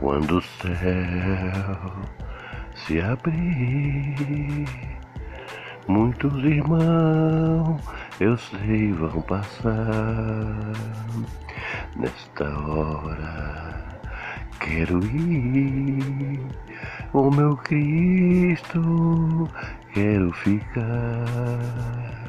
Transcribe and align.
Quando 0.00 0.38
o 0.38 0.40
céu 0.40 1.92
se 2.74 2.98
abrir, 3.02 4.66
muitos 5.86 6.42
irmãos 6.42 7.78
eu 8.18 8.34
sei 8.38 8.92
vão 8.92 9.20
passar. 9.20 10.72
Nesta 11.96 12.48
hora 12.66 14.00
quero 14.60 15.04
ir, 15.04 16.46
o 17.12 17.30
meu 17.30 17.54
Cristo 17.58 19.50
quero 19.92 20.32
ficar. 20.32 22.19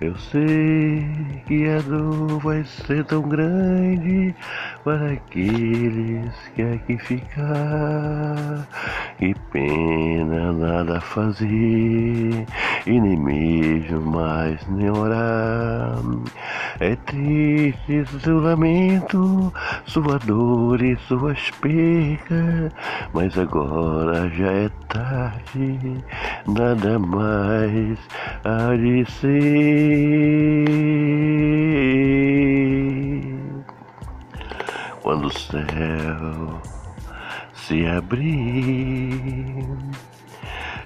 Eu 0.00 0.16
sei 0.16 1.42
que 1.48 1.68
a 1.68 1.80
dor 1.80 2.38
vai 2.38 2.62
ser 2.64 3.04
tão 3.06 3.20
grande 3.22 4.32
para 4.84 5.10
aqueles 5.10 6.32
que 6.54 6.62
aqui 6.62 6.96
ficar. 6.98 8.68
Que 9.18 9.34
pena 9.52 10.52
nada 10.52 11.00
fazer 11.00 12.46
e 12.86 13.00
nem 13.00 13.16
mesmo 13.18 14.00
mais 14.02 14.64
nem 14.68 14.88
orar. 14.88 15.98
É 16.80 16.94
triste 16.94 18.04
seu 18.22 18.38
lamento, 18.38 19.52
sua 19.84 20.16
dor 20.20 20.80
e 20.80 20.96
suas 21.08 21.50
percas, 21.60 22.72
mas 23.12 23.36
agora 23.36 24.28
já 24.30 24.52
é 24.52 24.68
tarde, 24.88 26.04
nada 26.46 27.00
mais 27.00 27.98
há 28.44 28.76
de 28.76 29.04
ser. 29.10 29.28
Quando 35.02 35.26
o 35.26 35.32
céu 35.36 36.62
se 37.54 37.84
abrir, 37.86 39.66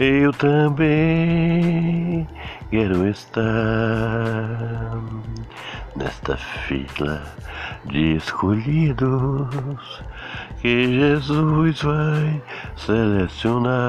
eu 0.00 0.32
também 0.32 2.26
quero 2.70 3.08
estar 3.08 3.42
nesta 5.94 6.36
fila 6.36 7.22
de 7.86 8.16
escolhidos 8.16 10.02
que 10.60 10.98
Jesus 10.98 11.82
vai 11.82 12.42
selecionar. 12.76 13.86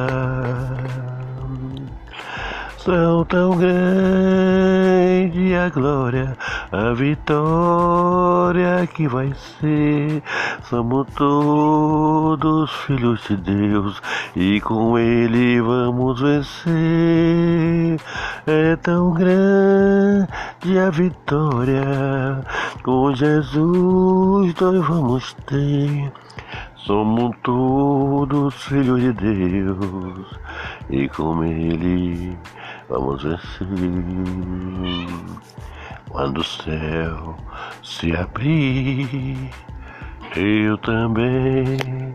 São 2.77 3.25
tão 3.25 3.57
grande 3.57 5.55
a 5.55 5.69
glória, 5.69 6.37
a 6.71 6.93
vitória 6.93 8.87
que 8.87 9.07
vai 9.07 9.33
ser. 9.33 10.21
Somos 10.63 11.07
todos 11.15 12.71
filhos 12.85 13.21
de 13.27 13.37
Deus 13.37 14.01
e 14.35 14.59
com 14.61 14.97
Ele 14.97 15.61
vamos 15.61 16.19
vencer. 16.19 17.99
É 18.45 18.75
tão 18.77 19.11
grande 19.13 20.79
a 20.85 20.89
vitória, 20.89 22.43
com 22.83 23.13
Jesus 23.15 24.53
nós 24.59 24.87
vamos 24.87 25.33
ter. 25.45 26.11
Somos 26.75 27.35
todos 27.43 28.53
filhos 28.63 29.01
de 29.01 29.13
Deus 29.13 30.39
e 30.89 31.07
com 31.09 31.43
Ele 31.43 32.37
vamos 32.89 33.23
vencer. 33.23 33.67
Quando 36.09 36.39
o 36.39 36.43
céu 36.43 37.35
se 37.83 38.15
abrir, 38.15 39.51
eu 40.35 40.77
também 40.79 42.13